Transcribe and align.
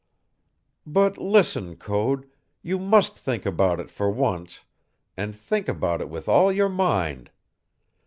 "But 0.83 1.19
listen, 1.19 1.75
Code, 1.75 2.27
you 2.63 2.79
must 2.79 3.15
think 3.19 3.45
about 3.45 3.79
it 3.79 3.91
for 3.91 4.09
once, 4.09 4.61
and 5.15 5.35
think 5.35 5.69
about 5.69 6.01
it 6.01 6.09
with 6.09 6.27
all 6.27 6.51
your 6.51 6.69
mind. 6.69 7.29